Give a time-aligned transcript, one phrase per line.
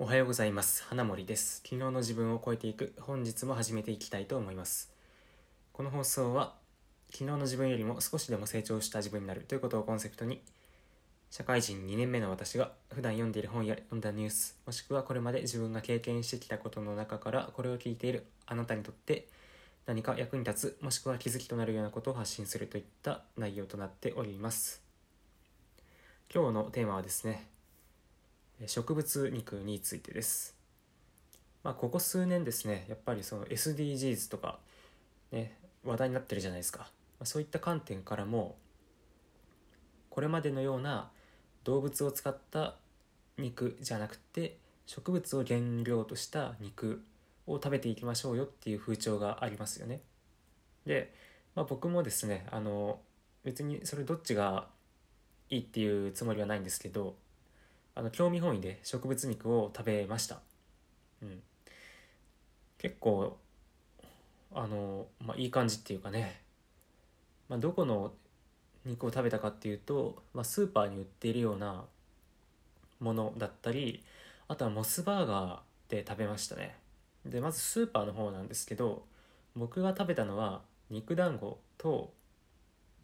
[0.00, 0.84] おはようございます。
[0.84, 1.56] 花森です。
[1.64, 2.94] 昨日の自分を超えていく。
[3.00, 4.92] 本日も始めていきたいと思います。
[5.72, 6.54] この放送は
[7.10, 9.40] 昨日の自分よりも少しでも成長した自分になる。
[9.40, 10.40] ということをコンセプトに
[11.32, 19.26] 社会人2年目の私が普段読んでいる本や読んだニュースもしくはこれまで自分が経験してきたことの中からこれを聞いているあなたにとって
[19.86, 24.80] 何か役に立つもしくは気づきとなるようなことを発信するといった内容となっております。
[26.32, 27.48] 今日のテーマはですね
[28.66, 30.56] 植物肉についてです。
[31.62, 34.58] まあ、ここ数年ですね、やっぱりその SDGs とか、
[35.30, 36.80] ね、話題になってるじゃないですか。
[36.80, 36.86] ま
[37.22, 38.56] あ、そういった観点からも、
[40.10, 41.10] これまでのような
[41.64, 42.76] 動物を使った
[43.36, 47.04] 肉じゃなくて、植物を原料とした肉
[47.46, 50.00] を食べていきましょうよっていう風潮がありますよね。
[50.86, 51.12] で、
[51.54, 53.00] まあ、僕もですね、あの、
[53.44, 54.68] 別にそれどっちが
[55.50, 57.16] いいっていうつもりはないんですけど、
[57.98, 60.38] あの興味本位で植物肉を食べました、
[61.20, 61.42] うん、
[62.78, 63.36] 結構
[64.54, 66.40] あの、まあ、いい感じっていうかね、
[67.48, 68.12] まあ、どこの
[68.84, 71.86] 肉を食べたかっていうと、まあ、スーパーに売っているような
[73.00, 74.04] ものだったり
[74.46, 76.76] あとはモスバーガーで食べましたね。
[77.26, 79.06] でまずスーパーの方なんですけど
[79.56, 82.12] 僕が食べたのは肉団子と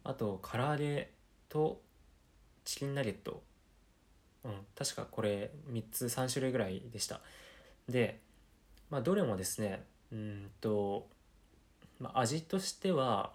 [0.05, 1.11] あと唐揚げ
[1.49, 1.81] と
[2.63, 3.43] チキンナゲット
[4.45, 7.19] うん、確かこれ3つ3種類ぐらいでした。
[7.89, 8.21] で、
[8.89, 11.07] まあ、どれもですねうんと、
[11.99, 13.33] まあ、味としては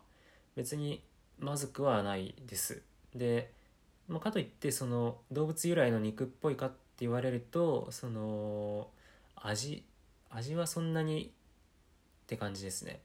[0.55, 1.03] 別に
[1.41, 2.83] まずくはないです。
[3.15, 3.51] で、
[4.09, 8.89] まあ、かといってその動物由来の肉っぽいかって言われるとその
[9.35, 9.85] 味
[10.31, 11.33] 味はそんなに
[12.25, 13.01] って感じですね。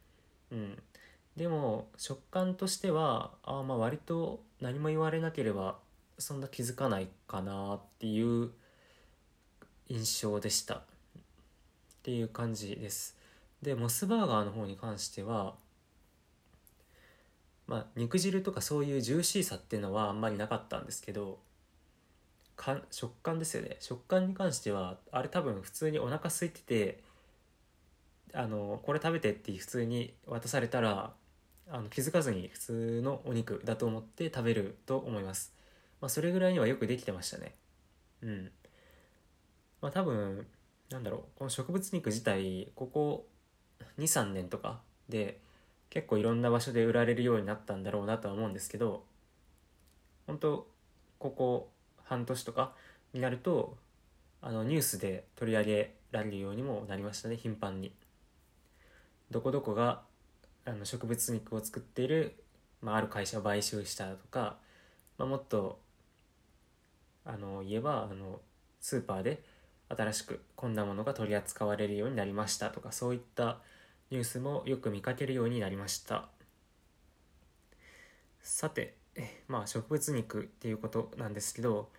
[0.52, 0.84] うん。
[1.36, 5.78] でも食感としてはあまあ割と何も言われなければ
[6.18, 8.52] そんな気づかないかなっていう
[9.88, 10.76] 印象でした。
[10.76, 10.82] っ
[12.04, 13.18] ていう感じです。
[13.62, 15.56] でモスバーガーの方に関しては
[17.68, 21.40] まあ肉汁とかそういうジューシーさっていうのはあんまりなかったんですけど
[22.56, 23.78] か食感ですよね。
[23.80, 27.04] 食感に関してはあれ多分普通にお腹空いてて
[28.34, 31.14] あのこれ食べてって普通に渡されたら
[31.72, 35.54] あの気づかずに普通のお肉だと思って食べると思います。
[36.06, 37.56] まあ、それぐらいにはよくできてましたね。
[38.22, 38.52] うん。
[39.82, 40.46] まあ多分
[40.92, 43.26] なんだろうこの植物肉自体ここ
[43.98, 45.40] 23年とかで
[45.90, 49.04] 結構いろんな場所で売られるようになったんだろうなとは思うんですけど
[50.28, 50.68] 本当
[51.18, 51.72] ここ
[52.04, 52.74] 半年とか
[53.16, 53.76] になると
[54.44, 57.92] あのニュースで取り上げられるようにもなりましたね頻繁に。
[59.32, 60.04] どこどこが
[60.66, 62.36] あの植物肉を作っている、
[62.84, 64.58] まあ、ある会社を買収したとか、
[65.18, 65.84] まあ、もっと
[67.26, 68.40] あの言えばあの
[68.80, 69.44] スーパーで
[69.90, 73.60] 新しくこんなものが取り扱われるようになりましたとかそういった
[74.12, 76.30] ニュースもよく見かけるようになりました。
[78.42, 78.96] さて
[79.48, 81.90] まあ植物肉っていうことなんですけど、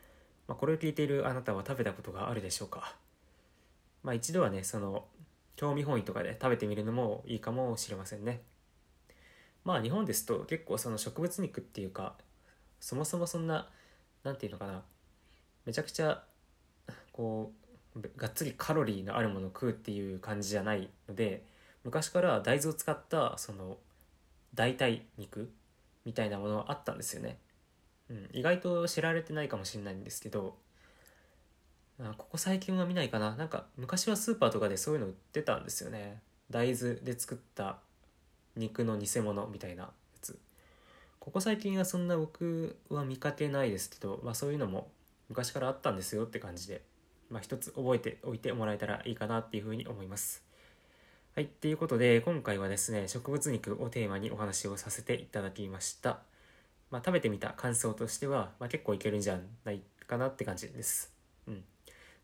[0.47, 2.95] まあ、これを聞いているあなたは食べたことがあるでしょうか。
[4.03, 5.07] まあ一度はねその
[5.57, 8.43] 興味本位とかで食べてみるのもいいかもしれませんね。
[9.65, 12.15] まあ日本ですと結構その植物肉っていうか
[12.79, 13.69] そもそもそんな
[14.23, 14.85] 何て言うのかな
[15.67, 16.23] めちゃくちゃ
[17.13, 17.53] こ
[17.95, 21.45] うがっつりカロリーのあるものを食うっていう感じじゃないので
[21.85, 23.79] 昔から大豆を使ったその
[24.55, 25.51] 代替肉
[26.05, 27.39] みたいなものはあったんですよね、
[28.11, 30.57] うん、意外と知られてないかもしれないんですけど
[32.19, 33.35] ここ最近は見ないかな。
[33.37, 36.21] なんか昔はスーパーとかでそういうの売ってたんですよね。
[36.51, 37.79] 大豆で作った
[38.55, 39.91] 肉の偽物みたいなや
[40.21, 40.39] つ。
[41.19, 44.91] ここ最近はそんな僕は見かけないですけど、まあ、そういうのも
[45.29, 46.83] 昔からあったんですよって感じで、
[47.31, 50.45] まあ、一つ覚えておいてもらえたらいいかなっていうふうに思います。
[51.35, 56.21] はい、っていうことで今回はですね植物肉をテーマにお話をさせていただきました。
[56.91, 61.13] まあ、食べてみた感想としては、まあ、結構いけるんじゃないかなって感じです。
[61.49, 61.65] うん。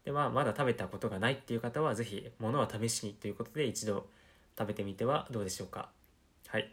[0.04, 4.06] で、まあ、まだ食べたことがないっていう方は、是非物は試しにということで一度
[4.58, 5.88] 食べてみてはどうでしょうか。
[6.48, 6.72] はい。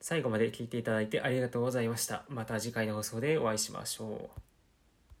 [0.00, 2.24] 最後まで聞いていただいてありがとうございました。
[2.28, 4.49] また次回の放送でお会いしましょう。